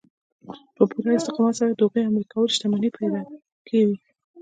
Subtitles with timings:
[0.75, 3.21] په پوره استقامت سره د هغو عملي کول شتمني پيدا
[3.67, 3.97] کوي.